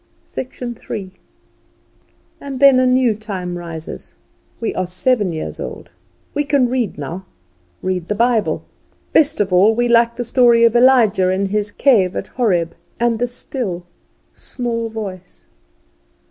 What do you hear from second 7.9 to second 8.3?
the